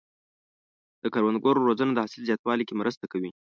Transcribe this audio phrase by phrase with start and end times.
[1.03, 3.29] د کروندګرو روزنه د حاصل زیاتوالي کې مرسته کوي.